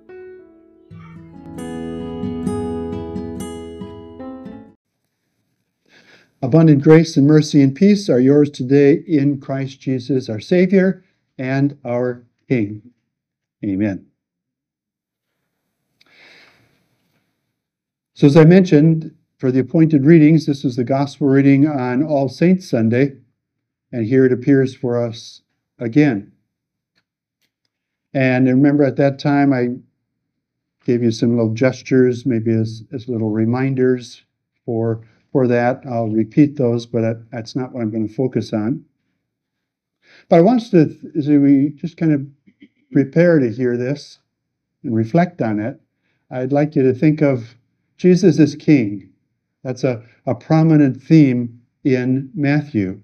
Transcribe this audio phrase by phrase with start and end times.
[6.42, 11.06] Abundant grace and mercy and peace are yours today in Christ Jesus, our Savior
[11.38, 12.82] and our King.
[13.64, 14.06] Amen.
[18.14, 22.30] So, as I mentioned, for the appointed readings, this is the Gospel reading on All
[22.30, 23.18] Saints Sunday,
[23.92, 25.42] and here it appears for us
[25.80, 26.32] again.
[28.14, 29.76] And remember, at that time, I
[30.86, 34.24] gave you some little gestures, maybe as, as little reminders
[34.66, 35.84] for, for that.
[35.90, 38.86] I'll repeat those, but that's not what I'm going to focus on.
[40.30, 42.26] But I want to, as we just kind of
[42.94, 44.20] prepare to hear this
[44.84, 45.82] and reflect on it,
[46.32, 47.58] I'd like you to think of
[47.98, 49.10] Jesus as king.
[49.64, 53.02] That's a, a prominent theme in Matthew.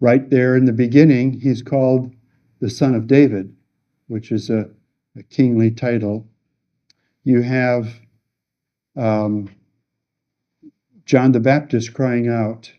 [0.00, 2.12] Right there in the beginning, he's called
[2.60, 3.54] the Son of David,
[4.08, 4.70] which is a,
[5.16, 6.26] a kingly title.
[7.24, 7.94] You have
[8.96, 9.50] um,
[11.04, 12.72] John the Baptist crying out,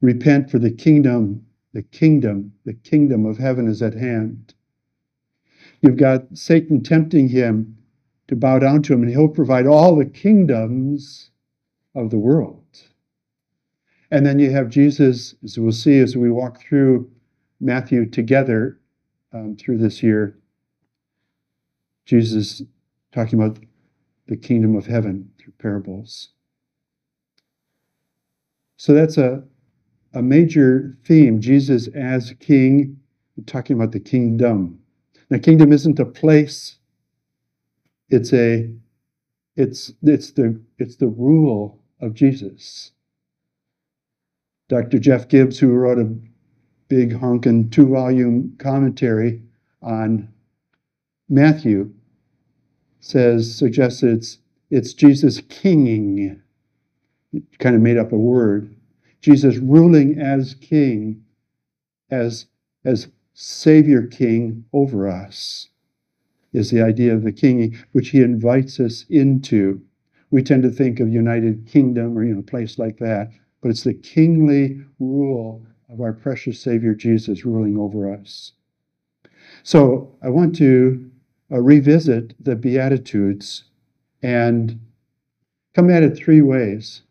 [0.00, 4.54] Repent, for the kingdom, the kingdom, the kingdom of heaven is at hand.
[5.82, 7.77] You've got Satan tempting him
[8.28, 11.30] to bow down to him, and he'll provide all the kingdoms
[11.94, 12.64] of the world.
[14.10, 17.10] And then you have Jesus, as we'll see as we walk through
[17.60, 18.78] Matthew together
[19.32, 20.38] um, through this year.
[22.06, 22.62] Jesus
[23.12, 23.58] talking about
[24.26, 26.30] the kingdom of heaven through parables.
[28.76, 29.42] So that's a,
[30.14, 31.40] a major theme.
[31.40, 32.98] Jesus as king,
[33.46, 34.78] talking about the kingdom.
[35.30, 36.77] Now, kingdom isn't a place
[38.10, 38.70] it's a
[39.56, 42.92] it's it's the it's the rule of Jesus.
[44.68, 44.98] Dr.
[44.98, 46.14] Jeff Gibbs, who wrote a
[46.88, 49.42] big honkin' two-volume commentary
[49.82, 50.28] on
[51.28, 51.92] Matthew,
[53.00, 54.38] says suggests it's
[54.70, 56.42] it's Jesus kinging.
[57.58, 58.74] kind of made up a word.
[59.20, 61.24] Jesus ruling as king,
[62.10, 62.46] as
[62.84, 65.68] as Savior King over us
[66.52, 69.82] is the idea of the king, which he invites us into.
[70.30, 73.70] We tend to think of United Kingdom or you know a place like that, but
[73.70, 78.52] it's the kingly rule of our precious Savior Jesus ruling over us.
[79.62, 81.10] So I want to
[81.50, 83.64] uh, revisit the Beatitudes
[84.22, 84.80] and
[85.74, 87.02] come at it three ways.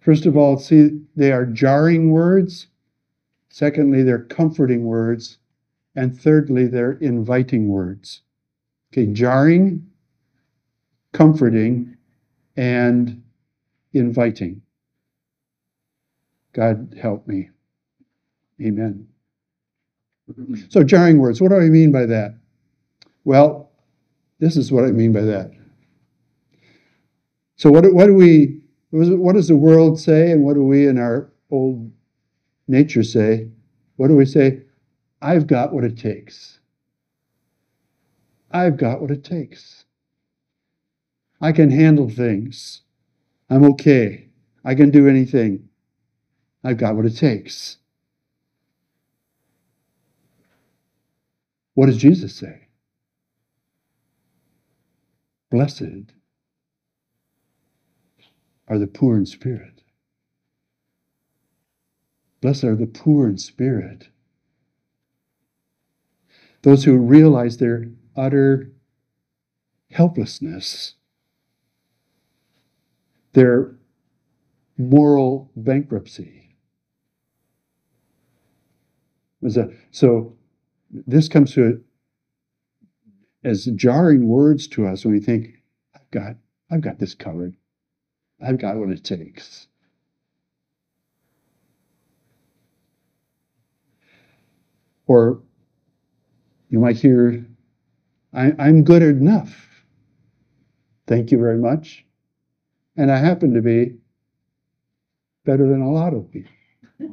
[0.00, 2.68] First of all, see, they are jarring words.
[3.48, 5.38] Secondly, they're comforting words.
[5.96, 8.22] And thirdly, they're inviting words.
[8.92, 9.86] Okay, jarring,
[11.12, 11.96] comforting,
[12.56, 13.22] and
[13.92, 14.62] inviting.
[16.52, 17.50] God help me.
[18.62, 19.06] Amen.
[20.68, 22.38] So, jarring words, what do I mean by that?
[23.24, 23.70] Well,
[24.38, 25.50] this is what I mean by that.
[27.56, 28.60] So, what, what do we,
[28.90, 31.90] what does the world say, and what do we in our old
[32.68, 33.48] nature say?
[33.96, 34.62] What do we say?
[35.20, 36.60] I've got what it takes.
[38.50, 39.84] I've got what it takes.
[41.40, 42.82] I can handle things.
[43.50, 44.28] I'm okay.
[44.64, 45.68] I can do anything.
[46.62, 47.78] I've got what it takes.
[51.74, 52.68] What does Jesus say?
[55.50, 56.12] Blessed
[58.68, 59.82] are the poor in spirit.
[62.40, 64.08] Blessed are the poor in spirit
[66.64, 67.84] those who realize their
[68.16, 68.70] utter
[69.90, 70.94] helplessness,
[73.34, 73.74] their
[74.78, 76.56] moral bankruptcy.
[79.90, 80.32] So
[80.90, 81.80] this comes to it
[83.44, 85.60] as jarring words to us when we think,
[85.94, 86.36] I've got,
[86.70, 87.54] I've got this covered.
[88.42, 89.68] I've got what it takes.
[95.06, 95.42] Or
[96.74, 97.46] you might hear,
[98.32, 99.84] I, am good enough.
[101.06, 102.04] Thank you very much.
[102.96, 103.98] And I happen to be
[105.44, 106.50] better than a lot of people.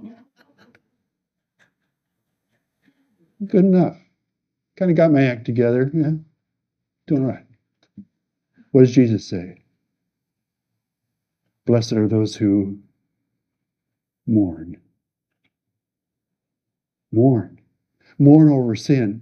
[3.45, 3.97] good enough.
[4.77, 5.91] Kind of got my act together.
[5.93, 6.13] Yeah,
[7.05, 7.45] doing right.
[8.71, 9.61] What does Jesus say?
[11.67, 12.79] Blessed are those who
[14.25, 14.81] mourn.
[17.11, 17.61] Mourn.
[18.17, 19.21] Mourn over sin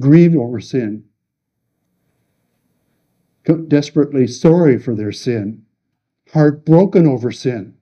[0.00, 1.04] grieved over sin,
[3.68, 5.64] desperately sorry for their sin,
[6.32, 7.74] heartbroken over sin.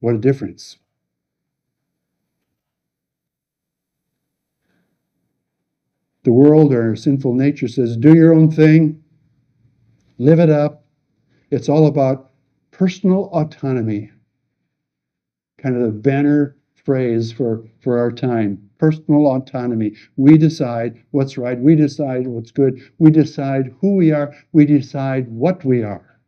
[0.00, 0.78] What a difference.
[6.22, 9.02] The world or sinful nature says, do your own thing,
[10.18, 10.84] live it up.
[11.50, 12.30] It's all about
[12.70, 14.10] personal autonomy.
[15.58, 19.92] Kind of the banner phrase for, for our time personal autonomy.
[20.16, 25.28] We decide what's right, we decide what's good, we decide who we are, we decide
[25.28, 26.18] what we are.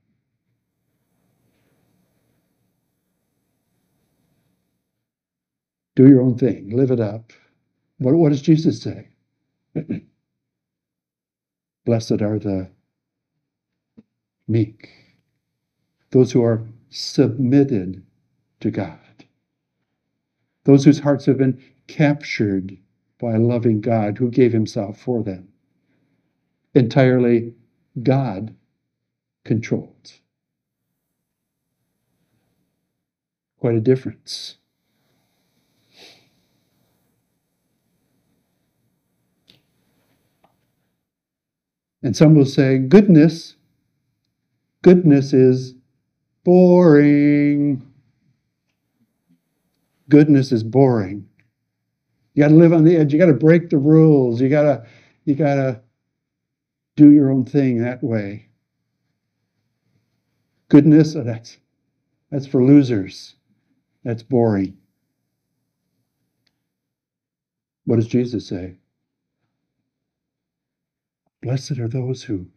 [5.96, 7.32] Do your own thing, live it up.
[7.98, 9.08] What, what does Jesus say?
[11.84, 12.70] Blessed are the
[14.46, 14.90] meek,
[16.10, 18.04] those who are submitted
[18.60, 18.98] to God,
[20.64, 22.76] those whose hearts have been captured
[23.20, 25.48] by a loving God who gave himself for them.
[26.74, 27.54] Entirely
[28.02, 28.54] God
[29.44, 30.12] controlled.
[33.58, 34.56] Quite a difference.
[42.02, 43.54] And some will say, goodness,
[44.82, 45.74] goodness is
[46.42, 47.91] boring.
[50.12, 51.26] Goodness is boring.
[52.34, 53.14] You got to live on the edge.
[53.14, 54.42] You got to break the rules.
[54.42, 54.86] You got to
[55.24, 55.80] you got to
[56.96, 58.50] do your own thing that way.
[60.68, 61.56] Goodness, oh, that's
[62.30, 63.36] that's for losers.
[64.04, 64.76] That's boring.
[67.86, 68.76] What does Jesus say?
[71.40, 72.48] Blessed are those who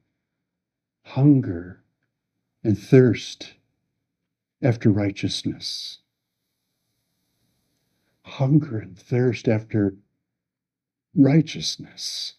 [1.03, 1.85] hunger
[2.65, 3.53] and thirst
[4.61, 5.99] after righteousness
[8.25, 9.95] hunger and thirst after
[11.15, 12.33] righteousness.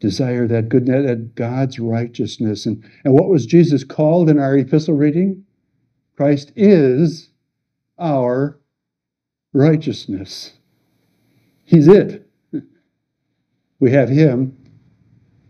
[0.00, 2.66] Desire that good, that God's righteousness.
[2.66, 5.44] And, and what was Jesus called in our epistle reading?
[6.16, 7.30] Christ is
[7.98, 8.58] our
[9.52, 10.52] righteousness.
[11.64, 12.28] He's it.
[13.80, 14.56] We have Him,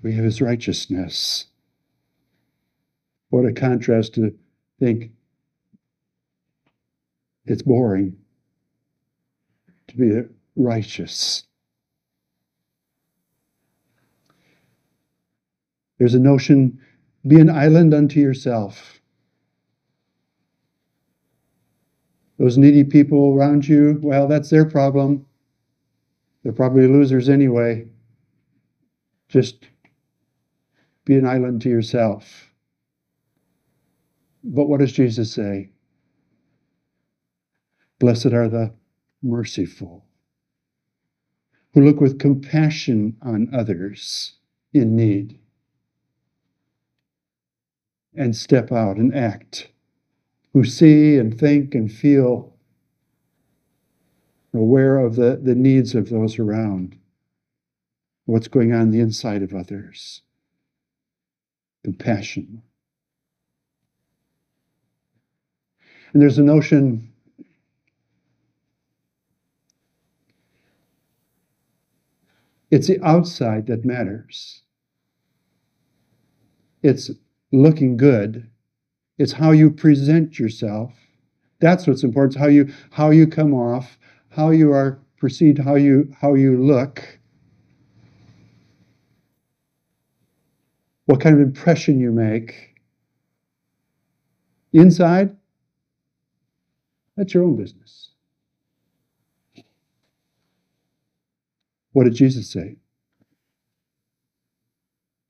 [0.02, 1.46] we have His righteousness.
[3.30, 4.34] What a contrast to
[4.78, 5.12] think
[7.50, 8.16] it's boring
[9.88, 10.22] to be
[10.56, 11.44] righteous.
[15.98, 16.80] There's a notion
[17.26, 19.00] be an island unto yourself.
[22.38, 25.26] Those needy people around you, well, that's their problem.
[26.42, 27.86] They're probably losers anyway.
[29.28, 29.66] Just
[31.04, 32.52] be an island to yourself.
[34.44, 35.70] But what does Jesus say?
[37.98, 38.72] Blessed are the
[39.22, 40.04] merciful,
[41.74, 44.34] who look with compassion on others
[44.72, 45.38] in need
[48.14, 49.70] and step out and act,
[50.52, 52.54] who see and think and feel
[54.54, 56.96] aware of the, the needs of those around,
[58.24, 60.22] what's going on, the inside of others.
[61.84, 62.62] Compassion.
[66.12, 67.12] And there's a notion
[72.70, 74.62] It's the outside that matters.
[76.82, 77.10] It's
[77.52, 78.48] looking good.
[79.18, 80.92] It's how you present yourself.
[81.60, 82.34] That's what's important.
[82.34, 83.98] It's how you how you come off,
[84.28, 87.18] how you are perceived, how you how you look.
[91.06, 92.74] What kind of impression you make.
[94.74, 95.34] Inside,
[97.16, 98.10] that's your own business.
[101.98, 102.76] What did Jesus say?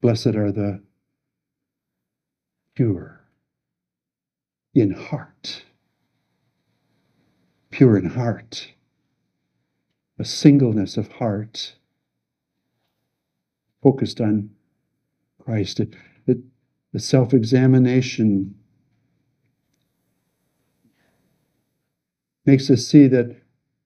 [0.03, 0.83] Blessed are the
[2.75, 3.25] pure
[4.75, 5.65] in heart.
[7.71, 8.75] Pure in heart.
[10.19, 11.77] A singleness of heart
[13.83, 14.51] focused on
[15.43, 15.81] Christ.
[15.81, 15.95] It,
[16.93, 18.57] the self examination
[22.45, 23.41] makes us see that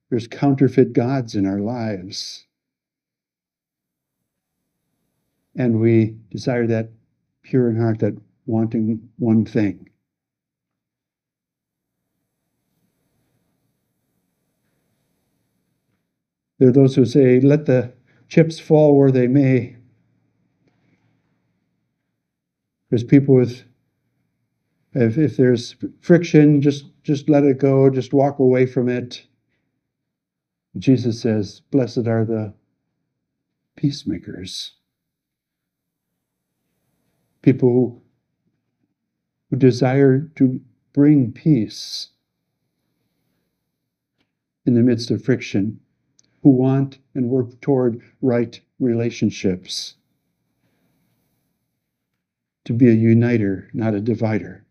[0.09, 2.45] there's counterfeit gods in our lives.
[5.55, 6.89] And we desire that
[7.43, 9.89] pure in heart, that wanting one thing.
[16.59, 17.93] There are those who say, let the
[18.29, 19.75] chips fall where they may.
[22.89, 23.63] There's people with,
[24.93, 29.25] if, if there's friction, just, just let it go, just walk away from it.
[30.77, 32.53] Jesus says, Blessed are the
[33.75, 34.73] peacemakers
[37.43, 37.99] people who,
[39.55, 40.59] desire to
[40.93, 42.09] bring peace
[44.65, 45.79] in the midst of friction,
[46.41, 49.93] who want and work toward right relationships,
[52.65, 54.65] to be a uniter, not a divider.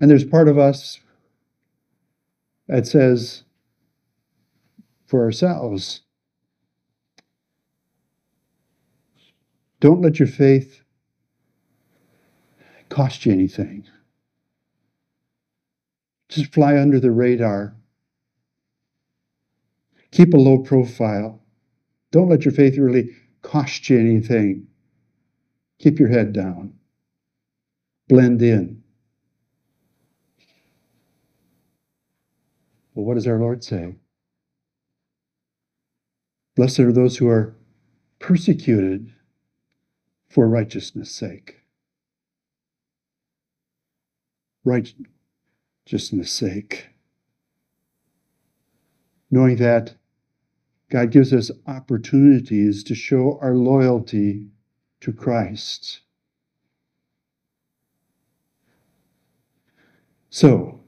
[0.00, 1.00] And there's part of us
[2.66, 3.42] that says,
[5.04, 6.00] for ourselves,
[9.80, 10.82] don't let your faith
[12.88, 13.86] cost you anything.
[16.28, 17.76] Just fly under the radar.
[20.10, 21.42] Keep a low profile.
[22.10, 23.10] Don't let your faith really
[23.42, 24.66] cost you anything.
[25.78, 26.74] Keep your head down.
[28.08, 28.82] Blend in.
[32.94, 33.94] Well, what does our Lord say?
[36.56, 37.54] Blessed are those who are
[38.18, 39.12] persecuted
[40.28, 41.62] for righteousness' sake.
[44.64, 44.92] Right,
[45.86, 46.88] righteousness' sake.
[49.30, 49.94] Knowing that
[50.90, 54.48] God gives us opportunities to show our loyalty
[55.00, 56.00] to Christ.
[60.30, 60.80] So,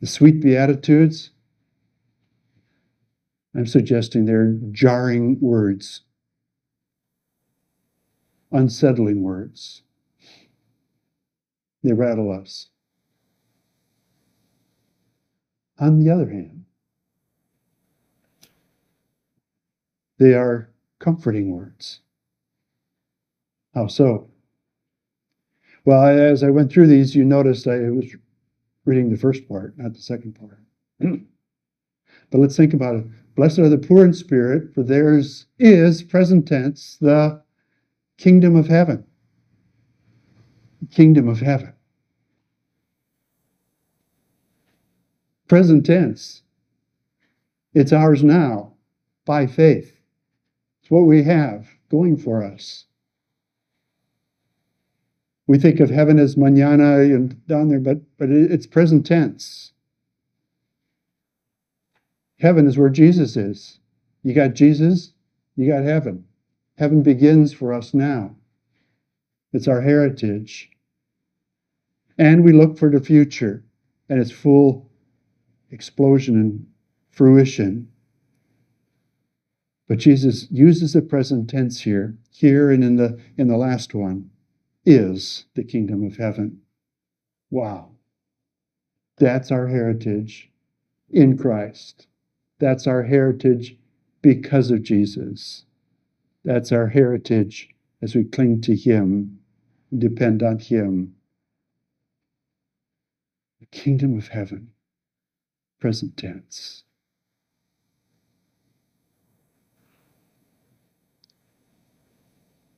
[0.00, 1.30] the sweet Beatitudes,
[3.54, 6.02] I'm suggesting they're jarring words,
[8.54, 9.82] unsettling words.
[11.82, 12.70] They rattle us.
[15.78, 16.64] On the other hand,
[20.18, 20.70] they are
[21.00, 22.00] comforting words.
[23.74, 24.30] How so?
[25.84, 28.06] Well, as I went through these, you noticed I was
[28.84, 30.60] reading the first part, not the second part.
[32.30, 33.04] but let's think about it.
[33.34, 37.43] Blessed are the poor in spirit, for theirs is, present tense, the
[38.18, 39.04] kingdom of heaven.
[40.90, 41.72] Kingdom of heaven.
[45.48, 46.42] Present tense.
[47.74, 48.74] It's ours now
[49.24, 49.98] by faith.
[50.80, 52.86] It's what we have going for us.
[55.46, 59.72] We think of heaven as manana and down there, but, but it's present tense.
[62.38, 63.78] Heaven is where Jesus is.
[64.22, 65.12] You got Jesus,
[65.56, 66.24] you got heaven.
[66.76, 68.36] Heaven begins for us now.
[69.52, 70.70] It's our heritage.
[72.18, 73.64] And we look for the future
[74.08, 74.90] and its full
[75.70, 76.66] explosion and
[77.10, 77.88] fruition.
[79.86, 84.30] But Jesus uses the present tense here, here and in the in the last one,
[84.84, 86.60] is the kingdom of heaven.
[87.50, 87.90] Wow.
[89.18, 90.50] That's our heritage
[91.10, 92.08] in Christ.
[92.58, 93.76] That's our heritage
[94.22, 95.64] because of Jesus.
[96.44, 97.70] That's our heritage
[98.02, 99.38] as we cling to Him,
[99.96, 101.14] depend on Him.
[103.60, 104.70] The kingdom of heaven
[105.80, 106.84] present tense.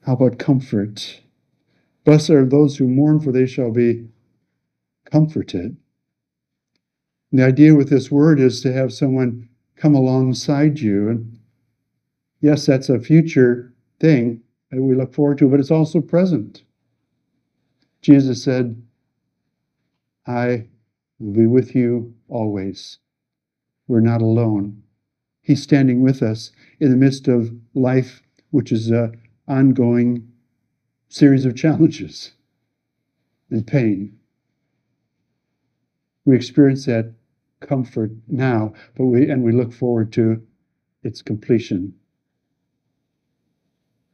[0.02, 1.20] How about comfort?
[2.04, 4.06] Blessed are those who mourn, for they shall be
[5.11, 5.76] comforted.
[7.32, 11.08] And the idea with this word is to have someone come alongside you.
[11.08, 11.35] And
[12.40, 16.62] yes, that's a future thing that we look forward to, but it's also present.
[18.02, 18.80] Jesus said,
[20.26, 20.66] I
[21.18, 22.98] will be with you always.
[23.88, 24.82] We're not alone.
[25.42, 26.50] He's standing with us
[26.80, 30.28] in the midst of life, which is an ongoing
[31.08, 32.32] series of challenges
[33.50, 34.18] and pain.
[36.24, 37.14] We experience that
[37.60, 40.42] comfort now, but we and we look forward to
[41.04, 41.94] its completion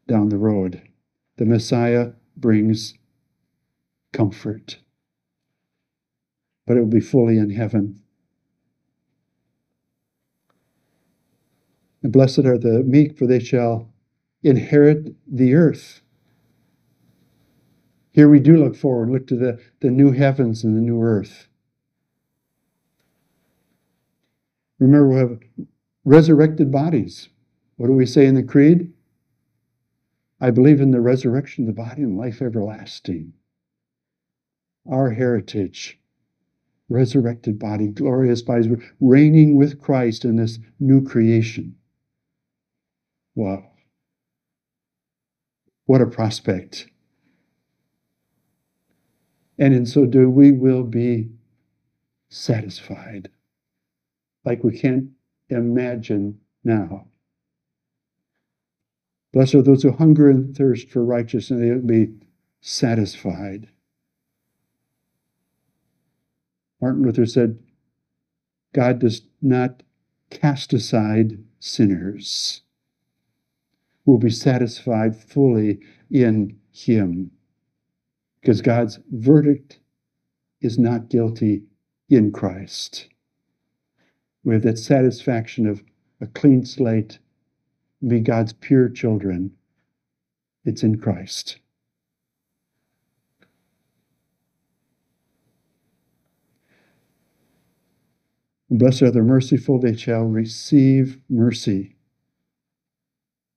[0.07, 0.83] down the road.
[1.37, 2.95] The Messiah brings
[4.13, 4.79] comfort
[6.67, 8.01] but it will be fully in heaven.
[12.03, 13.93] And blessed are the meek, for they shall
[14.43, 16.01] inherit the earth.
[18.13, 21.47] Here we do look forward, look to the, the new heavens and the new earth.
[24.79, 25.41] Remember, we have
[26.05, 27.29] resurrected bodies.
[27.77, 28.93] What do we say in the Creed?
[30.43, 33.33] I believe in the resurrection of the body and life everlasting.
[34.91, 36.01] Our heritage
[36.89, 38.69] resurrected body, glorious bodies,
[39.01, 41.77] reigning with Christ in this new creation.
[43.35, 43.71] Wow.
[45.87, 46.89] What a prospect.
[49.59, 51.31] And in so doing, we will be
[52.29, 53.31] satisfied
[54.45, 55.11] like we can't
[55.49, 57.07] imagine now.
[59.33, 62.13] Blessed are those who hunger and thirst for righteousness, and they will be
[62.61, 63.69] satisfied.
[66.81, 67.59] Martin Luther said,
[68.75, 69.83] God does not
[70.31, 72.63] cast aside sinners.
[74.05, 77.31] We will be satisfied fully in Him.
[78.41, 79.79] Because God's verdict
[80.61, 81.63] is not guilty
[82.09, 83.09] in Christ.
[84.45, 85.83] We have that satisfaction of
[86.21, 87.19] a clean slate,
[88.07, 89.53] be God's pure children.
[90.65, 91.59] It's in Christ.
[98.71, 101.95] Blessed are the merciful, they shall receive mercy.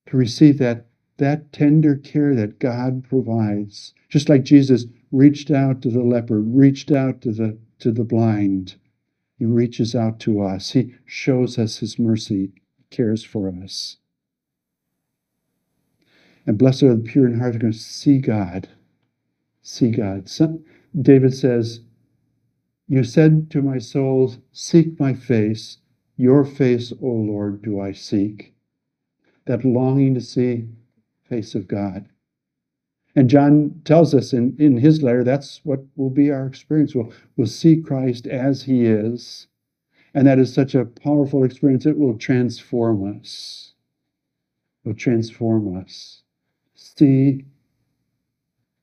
[0.07, 0.87] To receive that,
[1.17, 6.91] that tender care that God provides, just like Jesus reached out to the leper, reached
[6.91, 8.75] out to the, to the blind,
[9.37, 10.71] he reaches out to us.
[10.71, 12.51] He shows us his mercy,
[12.89, 13.97] cares for us.
[16.45, 18.69] And blessed are the pure in heart, they're going to see God.
[19.61, 20.29] See God.
[20.29, 20.63] Some,
[20.99, 21.81] David says,
[22.87, 25.79] You said to my soul, Seek my face.
[26.17, 28.53] Your face, O Lord, do I seek.
[29.45, 30.69] That longing to see
[31.27, 32.07] face of God.
[33.15, 36.93] And John tells us in, in his letter that's what will be our experience.
[36.93, 39.47] We'll, we'll see Christ as he is.
[40.13, 41.85] And that is such a powerful experience.
[41.85, 43.73] It will transform us.
[44.83, 46.23] It will transform us.
[46.97, 47.45] See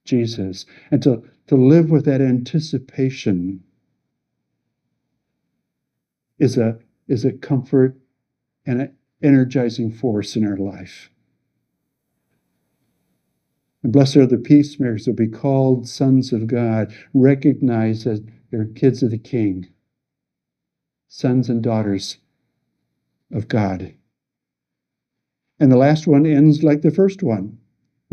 [0.04, 0.66] Jesus.
[0.90, 3.62] And to, to live with that anticipation
[6.38, 6.78] is a,
[7.08, 7.96] is a comfort
[8.66, 11.08] and an energizing force in our life.
[13.82, 18.66] And blessed are the peacemakers who will be called sons of God, recognized as they're
[18.66, 19.68] kids of the King,
[21.08, 22.18] sons and daughters
[23.32, 23.94] of God.
[25.58, 27.58] And the last one ends like the first one,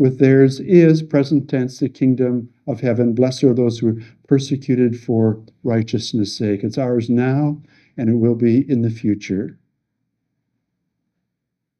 [0.00, 3.12] with theirs is present tense the kingdom of heaven.
[3.14, 6.64] Blessed are those who are persecuted for righteousness' sake.
[6.64, 7.60] It's ours now,
[7.98, 9.58] and it will be in the future.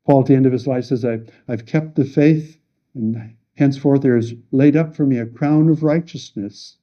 [0.05, 2.59] Paul, at the end of his life, says, I've, I've kept the faith,
[2.95, 6.77] and Henceforth there is laid up for me a crown of righteousness,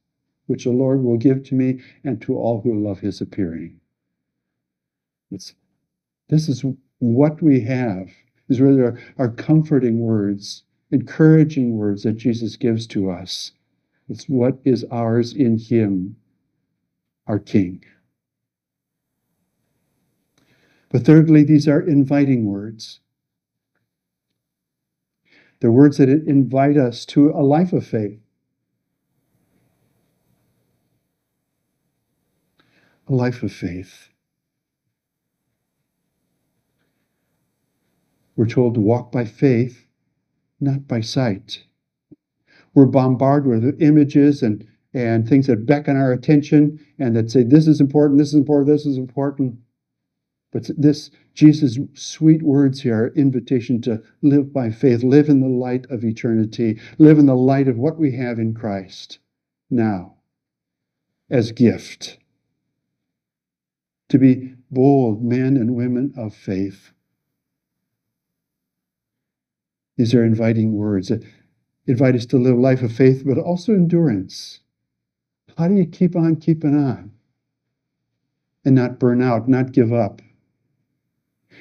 [0.47, 3.80] which the Lord will give to me and to all who love his appearing.
[5.30, 5.54] It's,
[6.30, 6.65] this is
[6.97, 8.10] what we have.
[8.47, 13.52] These really are, are comforting words, encouraging words that Jesus gives to us.
[14.10, 16.15] It's what is ours in him,
[17.28, 17.84] our King.
[20.89, 23.02] But thirdly, these are inviting words.
[25.60, 28.19] They're words that invite us to a life of faith.
[33.10, 34.10] A life of faith.
[38.36, 39.87] We're told to walk by faith,
[40.60, 41.63] not by sight.
[42.74, 47.67] We're bombarded with images and, and things that beckon our attention and that say, this
[47.67, 49.58] is important, this is important, this is important.
[50.52, 55.48] But this Jesus' sweet words here are invitation to live by faith, live in the
[55.48, 59.20] light of eternity, live in the light of what we have in Christ
[59.70, 60.15] now
[61.30, 62.17] as gift.
[64.10, 66.91] To be bold men and women of faith.
[69.98, 71.24] These are inviting words that
[71.88, 74.60] invite us to live a life of faith, but also endurance.
[75.58, 77.12] How do you keep on keeping on
[78.64, 80.22] and not burn out, not give up?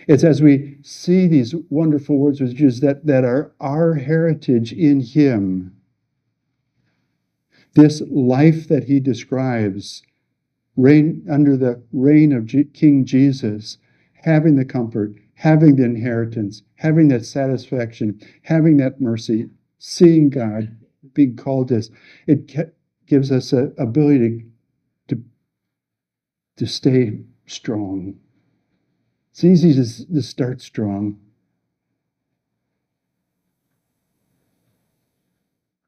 [0.06, 5.00] It's as we see these wonderful words of Jesus that, that are our heritage in
[5.00, 5.74] Him.
[7.74, 10.02] This life that He describes,
[10.76, 13.78] reign under the reign of G- King Jesus,
[14.24, 20.76] having the comfort, having the inheritance, having that satisfaction, having that mercy, seeing God,
[21.14, 21.90] being called this,
[22.26, 22.52] it
[23.06, 24.44] gives us an ability
[25.08, 25.22] to, to,
[26.56, 28.18] to stay strong
[29.36, 31.20] it's easy to, to start strong.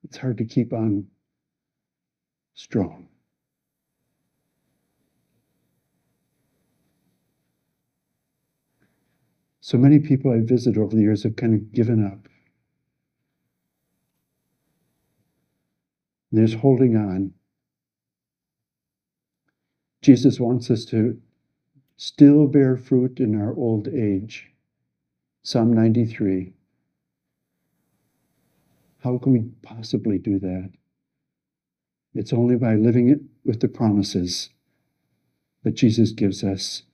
[0.05, 1.07] It's hard to keep on
[2.53, 3.08] strong.
[9.69, 12.27] So many people I visit over the years have kind of given up.
[16.33, 17.35] They're holding on.
[20.01, 21.21] Jesus wants us to
[21.99, 24.51] still bear fruit in our old age.
[25.43, 26.55] Psalm 93.
[29.05, 30.71] How can we possibly do that?
[32.15, 34.49] It's only by living it with the promises
[35.63, 36.85] that Jesus gives us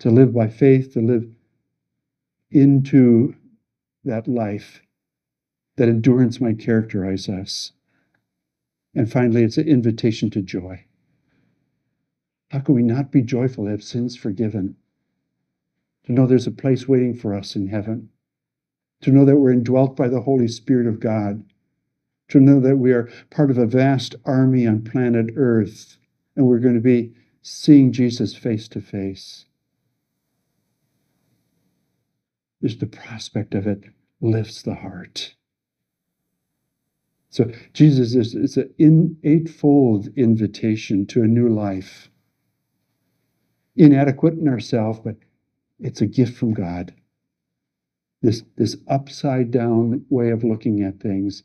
[0.00, 1.30] to live by faith, to live
[2.50, 3.34] into
[4.04, 4.82] that life
[5.76, 7.72] that endurance might characterize us.
[8.94, 10.84] And finally, it's an invitation to joy.
[12.50, 14.76] How can we not be joyful to have sins forgiven?
[16.06, 18.10] To know there's a place waiting for us in heaven.
[19.02, 21.44] To know that we're indwelt by the Holy Spirit of God.
[22.28, 25.96] To know that we are part of a vast army on planet Earth
[26.36, 29.46] and we're going to be seeing Jesus face to face.
[32.62, 33.84] Just the prospect of it
[34.20, 35.34] lifts the heart.
[37.30, 42.10] So Jesus is, is an eightfold invitation to a new life.
[43.76, 45.16] Inadequate in ourselves, but
[45.78, 46.92] it's a gift from God.
[48.20, 51.44] This, this upside down way of looking at things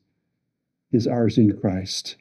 [0.92, 2.18] is ours in Christ.